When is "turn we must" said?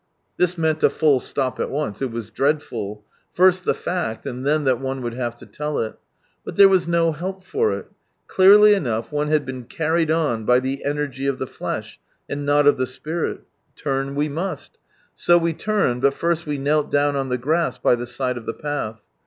13.75-14.79